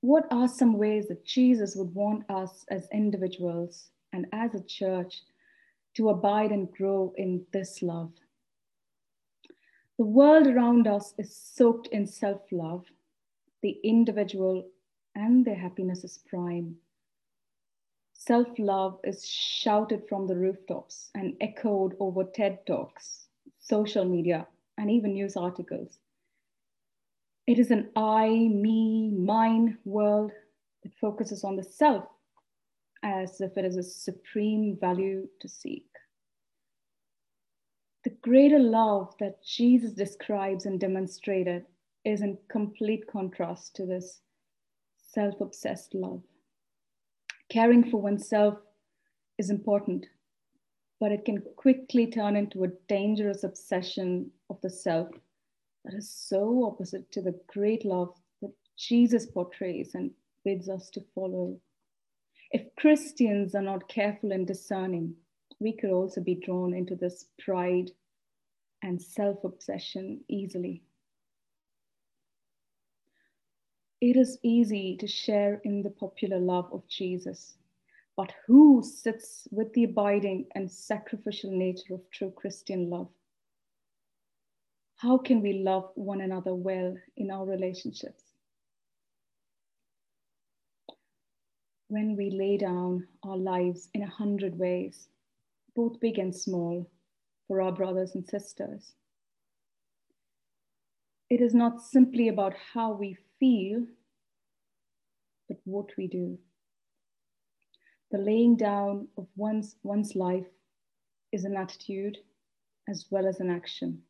What 0.00 0.26
are 0.30 0.48
some 0.48 0.76
ways 0.76 1.06
that 1.08 1.24
Jesus 1.24 1.76
would 1.76 1.94
want 1.94 2.28
us 2.28 2.66
as 2.70 2.88
individuals 2.92 3.88
and 4.12 4.26
as 4.32 4.54
a 4.54 4.62
church 4.62 5.22
to 5.96 6.10
abide 6.10 6.50
and 6.50 6.70
grow 6.72 7.14
in 7.16 7.46
this 7.52 7.80
love? 7.80 8.12
The 9.96 10.04
world 10.04 10.46
around 10.46 10.86
us 10.86 11.14
is 11.18 11.34
soaked 11.36 11.86
in 11.88 12.06
self 12.06 12.42
love. 12.50 12.84
The 13.62 13.78
individual 13.84 14.66
and 15.14 15.44
their 15.44 15.54
happiness 15.54 16.04
is 16.04 16.18
prime. 16.28 16.76
Self 18.26 18.48
love 18.58 19.00
is 19.04 19.28
shouted 19.28 20.08
from 20.08 20.26
the 20.26 20.34
rooftops 20.34 21.10
and 21.14 21.36
echoed 21.42 21.94
over 22.00 22.24
TED 22.24 22.66
Talks, 22.66 23.26
social 23.58 24.06
media, 24.06 24.46
and 24.78 24.90
even 24.90 25.12
news 25.12 25.36
articles. 25.36 25.98
It 27.46 27.58
is 27.58 27.70
an 27.70 27.90
I, 27.96 28.28
me, 28.28 29.10
mine 29.10 29.76
world 29.84 30.32
that 30.82 30.94
focuses 30.98 31.44
on 31.44 31.56
the 31.56 31.62
self 31.62 32.04
as 33.02 33.42
if 33.42 33.58
it 33.58 33.64
is 33.66 33.76
a 33.76 33.82
supreme 33.82 34.78
value 34.80 35.28
to 35.40 35.46
seek. 35.46 35.90
The 38.04 38.16
greater 38.22 38.58
love 38.58 39.14
that 39.20 39.44
Jesus 39.44 39.92
describes 39.92 40.64
and 40.64 40.80
demonstrated 40.80 41.66
is 42.06 42.22
in 42.22 42.38
complete 42.48 43.06
contrast 43.06 43.76
to 43.76 43.84
this 43.84 44.22
self 44.96 45.42
obsessed 45.42 45.92
love. 45.92 46.22
Caring 47.54 47.88
for 47.88 47.98
oneself 47.98 48.58
is 49.38 49.48
important, 49.48 50.06
but 50.98 51.12
it 51.12 51.24
can 51.24 51.40
quickly 51.54 52.08
turn 52.08 52.34
into 52.34 52.64
a 52.64 52.72
dangerous 52.88 53.44
obsession 53.44 54.32
of 54.50 54.60
the 54.60 54.68
self 54.68 55.08
that 55.84 55.94
is 55.94 56.10
so 56.10 56.64
opposite 56.64 57.12
to 57.12 57.22
the 57.22 57.38
great 57.46 57.84
love 57.84 58.12
that 58.42 58.52
Jesus 58.76 59.26
portrays 59.26 59.94
and 59.94 60.10
bids 60.44 60.68
us 60.68 60.90
to 60.90 61.04
follow. 61.14 61.56
If 62.50 62.74
Christians 62.74 63.54
are 63.54 63.62
not 63.62 63.88
careful 63.88 64.32
and 64.32 64.48
discerning, 64.48 65.14
we 65.60 65.74
could 65.74 65.90
also 65.90 66.20
be 66.20 66.34
drawn 66.34 66.74
into 66.74 66.96
this 66.96 67.26
pride 67.38 67.92
and 68.82 69.00
self 69.00 69.44
obsession 69.44 70.24
easily. 70.26 70.82
It 74.04 74.16
is 74.16 74.38
easy 74.42 74.96
to 74.98 75.06
share 75.06 75.60
in 75.64 75.82
the 75.82 75.90
popular 75.90 76.38
love 76.38 76.68
of 76.72 76.86
Jesus, 76.88 77.56
but 78.16 78.32
who 78.46 78.82
sits 78.82 79.48
with 79.50 79.72
the 79.72 79.84
abiding 79.84 80.46
and 80.54 80.70
sacrificial 80.70 81.50
nature 81.50 81.94
of 81.94 82.10
true 82.10 82.30
Christian 82.30 82.90
love? 82.90 83.08
how 85.04 85.18
can 85.18 85.42
we 85.42 85.52
love 85.52 85.90
one 85.96 86.22
another 86.22 86.54
well 86.54 86.96
in 87.18 87.30
our 87.30 87.44
relationships? 87.44 88.22
When 91.88 92.16
we 92.16 92.30
lay 92.30 92.56
down 92.56 93.06
our 93.22 93.36
lives 93.36 93.90
in 93.92 94.02
a 94.02 94.08
hundred 94.08 94.58
ways, 94.58 95.08
both 95.76 96.00
big 96.00 96.18
and 96.18 96.34
small, 96.34 96.88
for 97.46 97.60
our 97.60 97.72
brothers 97.72 98.14
and 98.14 98.26
sisters, 98.26 98.92
it 101.28 101.42
is 101.42 101.54
not 101.54 101.82
simply 101.82 102.28
about 102.28 102.54
how 102.72 102.92
we 102.92 103.18
feel, 103.44 103.84
but 105.48 105.58
what 105.64 105.90
we 105.98 106.06
do. 106.06 106.38
The 108.10 108.16
laying 108.16 108.56
down 108.56 109.08
of 109.18 109.26
one's, 109.36 109.76
one's 109.82 110.14
life 110.14 110.46
is 111.30 111.44
an 111.44 111.54
attitude 111.54 112.16
as 112.88 113.04
well 113.10 113.26
as 113.26 113.40
an 113.40 113.50
action. 113.50 114.00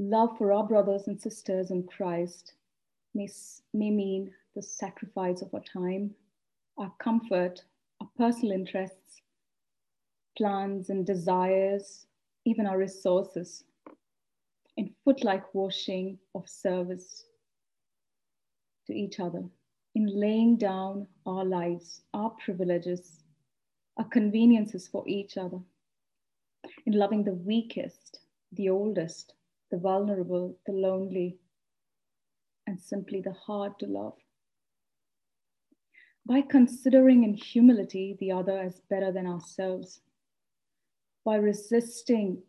Love 0.00 0.36
for 0.36 0.52
our 0.52 0.66
brothers 0.66 1.06
and 1.06 1.20
sisters 1.20 1.70
in 1.70 1.84
Christ 1.84 2.54
may, 3.14 3.28
may 3.72 3.90
mean 3.90 4.32
the 4.56 4.62
sacrifice 4.62 5.42
of 5.42 5.54
our 5.54 5.62
time, 5.62 6.10
our 6.76 6.92
comfort, 6.98 7.62
our 8.00 8.08
personal 8.18 8.50
interests, 8.50 9.20
plans 10.36 10.90
and 10.90 11.06
desires, 11.06 12.06
even 12.44 12.66
our 12.66 12.78
resources, 12.78 13.62
in 14.82 14.92
foot 15.04 15.22
like 15.22 15.54
washing 15.54 16.18
of 16.34 16.48
service 16.48 17.24
to 18.84 18.92
each 18.92 19.20
other, 19.20 19.44
in 19.94 20.06
laying 20.20 20.56
down 20.56 21.06
our 21.24 21.44
lives, 21.44 22.02
our 22.14 22.30
privileges, 22.44 23.22
our 23.96 24.08
conveniences 24.08 24.88
for 24.88 25.04
each 25.06 25.36
other, 25.36 25.60
in 26.84 26.94
loving 26.94 27.22
the 27.22 27.34
weakest, 27.34 28.18
the 28.50 28.68
oldest, 28.68 29.34
the 29.70 29.78
vulnerable, 29.78 30.58
the 30.66 30.72
lonely, 30.72 31.38
and 32.66 32.80
simply 32.80 33.20
the 33.20 33.34
hard 33.46 33.78
to 33.78 33.86
love. 33.86 34.16
By 36.26 36.40
considering 36.40 37.22
in 37.22 37.34
humility 37.34 38.16
the 38.18 38.32
other 38.32 38.58
as 38.58 38.80
better 38.90 39.12
than 39.12 39.28
ourselves, 39.28 40.00
by 41.24 41.36
resisting 41.36 42.42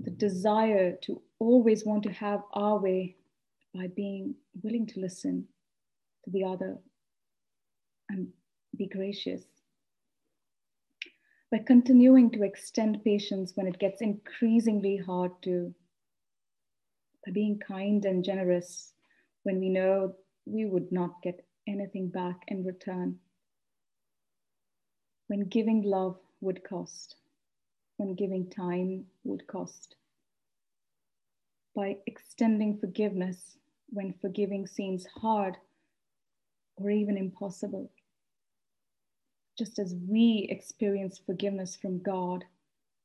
the 0.00 0.10
desire 0.10 0.96
to 1.02 1.22
always 1.38 1.84
want 1.84 2.02
to 2.04 2.12
have 2.12 2.42
our 2.52 2.78
way, 2.78 3.16
by 3.74 3.88
being 3.88 4.34
willing 4.62 4.86
to 4.86 5.00
listen 5.00 5.46
to 6.24 6.30
the 6.30 6.44
other 6.44 6.78
and 8.08 8.28
be 8.76 8.86
gracious, 8.86 9.42
by 11.50 11.58
continuing 11.58 12.30
to 12.30 12.42
extend 12.42 13.04
patience 13.04 13.52
when 13.54 13.66
it 13.66 13.78
gets 13.78 14.00
increasingly 14.00 14.96
hard 14.96 15.30
to 15.42 15.74
by 17.24 17.32
being 17.32 17.58
kind 17.58 18.04
and 18.04 18.24
generous 18.24 18.92
when 19.42 19.58
we 19.58 19.68
know 19.68 20.14
we 20.46 20.64
would 20.64 20.90
not 20.92 21.20
get 21.22 21.44
anything 21.66 22.08
back 22.08 22.40
in 22.48 22.64
return. 22.64 23.18
When 25.26 25.48
giving 25.48 25.82
love 25.82 26.16
would 26.40 26.62
cost. 26.62 27.16
when 27.96 28.14
giving 28.14 28.48
time 28.50 29.06
would 29.24 29.46
cost. 29.46 29.96
By 31.76 31.98
extending 32.06 32.78
forgiveness 32.78 33.58
when 33.90 34.14
forgiving 34.14 34.66
seems 34.66 35.04
hard 35.04 35.58
or 36.76 36.90
even 36.90 37.18
impossible. 37.18 37.92
Just 39.58 39.78
as 39.78 39.94
we 40.08 40.46
experience 40.50 41.18
forgiveness 41.18 41.76
from 41.76 42.02
God, 42.02 42.44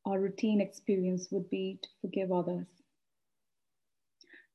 our 0.05 0.21
routine 0.21 0.61
experience 0.61 1.27
would 1.31 1.49
be 1.49 1.79
to 1.83 1.89
forgive 1.99 2.31
others. 2.31 2.67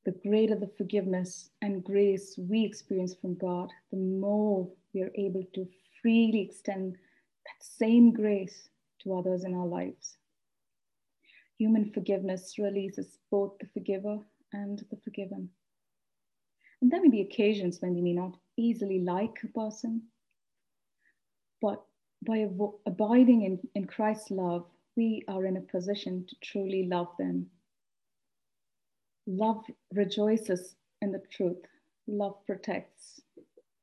The 0.03 0.11
greater 0.11 0.55
the 0.55 0.71
forgiveness 0.79 1.51
and 1.61 1.83
grace 1.83 2.39
we 2.39 2.65
experience 2.65 3.13
from 3.13 3.35
God, 3.35 3.69
the 3.91 3.97
more 3.97 4.67
we 4.93 5.03
are 5.03 5.11
able 5.13 5.43
to 5.53 5.67
freely 6.01 6.41
extend 6.41 6.93
that 6.93 7.63
same 7.63 8.13
grace 8.13 8.69
to 9.03 9.15
others 9.15 9.43
in 9.43 9.53
our 9.53 9.67
lives. 9.67 10.17
Human 11.57 11.91
forgiveness 11.91 12.55
releases 12.59 13.17
both 13.31 13.57
the 13.59 13.67
forgiver 13.73 14.19
and 14.53 14.83
the 14.89 14.97
forgiven. 15.03 15.49
And 16.81 16.91
there 16.91 17.01
may 17.01 17.09
be 17.09 17.21
occasions 17.21 17.81
when 17.81 17.95
we 17.95 18.01
may 18.01 18.13
not 18.13 18.37
easily 18.57 18.99
like 18.99 19.37
a 19.43 19.47
person, 19.47 20.03
but 21.61 21.83
by 22.25 22.41
ab- 22.41 22.75
abiding 22.85 23.43
in, 23.43 23.59
in 23.75 23.85
Christ's 23.85 24.31
love, 24.31 24.65
we 24.95 25.23
are 25.27 25.45
in 25.45 25.57
a 25.57 25.61
position 25.61 26.25
to 26.27 26.35
truly 26.41 26.87
love 26.87 27.09
them. 27.17 27.49
Love 29.25 29.63
rejoices 29.93 30.75
in 31.01 31.11
the 31.11 31.21
truth. 31.31 31.65
Love 32.07 32.35
protects. 32.45 33.21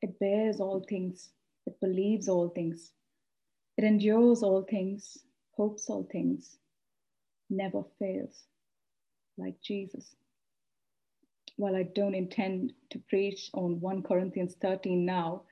It 0.02 0.18
bears 0.18 0.60
all 0.60 0.84
things. 0.88 1.30
It 1.66 1.78
believes 1.80 2.28
all 2.28 2.48
things. 2.48 2.92
It 3.76 3.84
endures 3.84 4.42
all 4.42 4.62
things, 4.62 5.18
hopes 5.56 5.88
all 5.88 6.04
things, 6.04 6.58
never 7.50 7.82
fails, 7.98 8.44
like 9.36 9.60
Jesus 9.60 10.14
while 11.56 11.76
I 11.76 11.84
don't 11.84 12.14
intend 12.14 12.72
to 12.90 12.98
preach 12.98 13.50
on 13.54 13.80
1 13.80 14.02
Corinthians 14.02 14.56
13 14.60 15.04
now, 15.04 15.42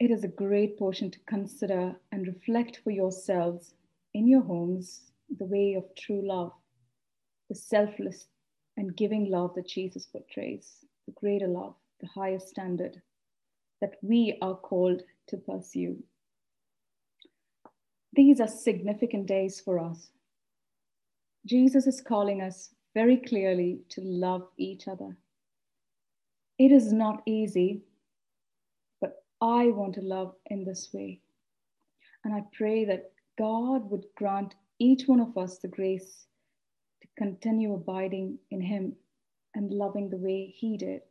it 0.00 0.10
is 0.10 0.24
a 0.24 0.28
great 0.28 0.78
portion 0.78 1.10
to 1.10 1.18
consider 1.26 1.94
and 2.12 2.26
reflect 2.26 2.80
for 2.82 2.90
yourselves 2.90 3.74
in 4.14 4.26
your 4.26 4.42
homes 4.42 5.12
the 5.38 5.44
way 5.44 5.74
of 5.74 5.84
true 5.96 6.26
love, 6.26 6.52
the 7.48 7.54
selfless 7.54 8.26
and 8.76 8.96
giving 8.96 9.30
love 9.30 9.54
that 9.54 9.68
Jesus 9.68 10.06
portrays, 10.06 10.84
the 11.06 11.12
greater 11.12 11.48
love, 11.48 11.74
the 12.00 12.08
higher 12.08 12.38
standard 12.38 13.00
that 13.80 13.94
we 14.02 14.36
are 14.42 14.56
called 14.56 15.02
to 15.28 15.36
pursue. 15.36 15.96
These 18.12 18.40
are 18.40 18.48
significant 18.48 19.26
days 19.26 19.60
for 19.60 19.78
us. 19.78 20.10
Jesus 21.46 21.86
is 21.86 22.00
calling 22.00 22.42
us 22.42 22.70
very 22.92 23.18
clearly 23.18 23.78
to 23.90 24.00
love 24.00 24.48
each 24.58 24.88
other. 24.88 25.16
It 26.58 26.72
is 26.72 26.92
not 26.92 27.22
easy, 27.24 27.82
but 29.00 29.22
I 29.40 29.66
want 29.66 29.94
to 29.94 30.00
love 30.00 30.34
in 30.46 30.64
this 30.64 30.90
way. 30.92 31.20
And 32.24 32.34
I 32.34 32.42
pray 32.52 32.84
that 32.86 33.12
God 33.38 33.88
would 33.90 34.06
grant 34.16 34.56
each 34.80 35.06
one 35.06 35.20
of 35.20 35.38
us 35.38 35.58
the 35.58 35.68
grace 35.68 36.26
to 37.02 37.08
continue 37.16 37.74
abiding 37.74 38.38
in 38.50 38.60
Him 38.60 38.96
and 39.54 39.70
loving 39.70 40.10
the 40.10 40.16
way 40.16 40.52
He 40.56 40.76
did 40.76 41.02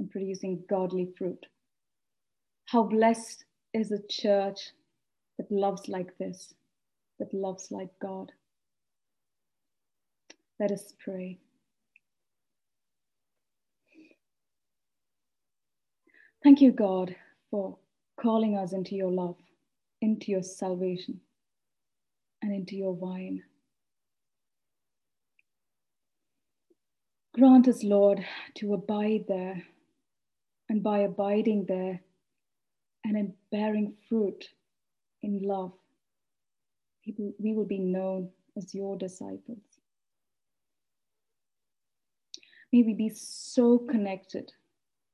and 0.00 0.10
producing 0.10 0.64
godly 0.68 1.12
fruit. 1.16 1.46
How 2.66 2.82
blessed 2.82 3.44
is 3.72 3.92
a 3.92 4.02
church 4.08 4.70
that 5.38 5.52
loves 5.52 5.88
like 5.88 6.18
this, 6.18 6.54
that 7.20 7.32
loves 7.32 7.70
like 7.70 7.90
God. 8.00 8.32
Let 10.60 10.70
us 10.70 10.94
pray. 11.02 11.38
Thank 16.42 16.60
you, 16.60 16.72
God, 16.72 17.16
for 17.50 17.78
calling 18.20 18.56
us 18.56 18.72
into 18.72 18.94
your 18.94 19.10
love, 19.10 19.36
into 20.00 20.30
your 20.30 20.42
salvation, 20.42 21.20
and 22.42 22.54
into 22.54 22.76
your 22.76 22.96
vine. 22.96 23.42
Grant 27.34 27.66
us, 27.66 27.82
Lord, 27.82 28.24
to 28.56 28.74
abide 28.74 29.24
there, 29.26 29.62
and 30.68 30.82
by 30.82 31.00
abiding 31.00 31.66
there 31.66 32.00
and 33.04 33.16
in 33.16 33.34
bearing 33.50 33.94
fruit 34.08 34.46
in 35.22 35.42
love, 35.42 35.72
we 37.06 37.52
will 37.52 37.66
be 37.66 37.78
known 37.78 38.30
as 38.56 38.74
your 38.74 38.96
disciples. 38.96 39.73
May 42.74 42.82
we 42.82 42.92
be 42.92 43.08
so 43.08 43.78
connected, 43.78 44.50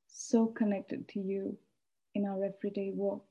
so 0.07 0.47
connected 0.47 1.07
to 1.09 1.19
you 1.19 1.59
in 2.15 2.25
our 2.25 2.43
everyday 2.43 2.89
walk. 2.89 3.23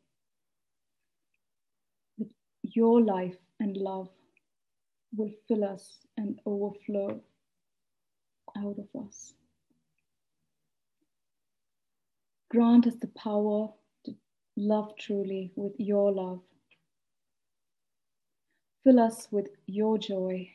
That 2.16 2.28
your 2.62 3.02
life 3.02 3.38
and 3.58 3.76
love 3.76 4.08
will 5.16 5.32
fill 5.48 5.64
us 5.64 6.06
and 6.16 6.38
overflow 6.46 7.20
out 8.56 8.76
of 8.78 9.04
us. 9.04 9.34
Grant 12.50 12.86
us 12.86 12.94
the 13.00 13.08
power 13.08 13.70
to 14.04 14.14
love 14.56 14.96
truly 14.96 15.50
with 15.56 15.72
your 15.78 16.12
love. 16.12 16.42
Fill 18.84 19.00
us 19.00 19.26
with 19.32 19.48
your 19.66 19.98
joy 19.98 20.48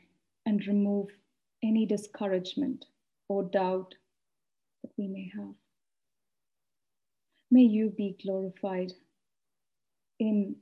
and 0.45 0.65
remove 0.65 1.09
any 1.61 1.85
discouragement 1.85 2.85
or 3.29 3.43
doubt 3.43 3.95
that 4.83 4.91
we 4.97 5.07
may 5.07 5.31
have. 5.35 5.55
May 7.51 7.61
you 7.63 7.93
be 7.95 8.17
glorified 8.23 8.93
in 10.19 10.55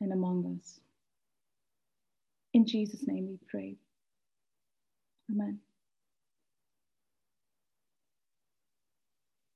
and 0.00 0.12
among 0.12 0.58
us. 0.60 0.80
In 2.54 2.66
Jesus' 2.66 3.06
name 3.06 3.28
we 3.28 3.38
pray. 3.50 3.76
Amen. 5.30 5.58